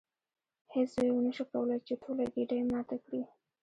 [0.73, 3.21] هیڅ زوی ونشو کولی چې ټوله ګېډۍ ماته کړي.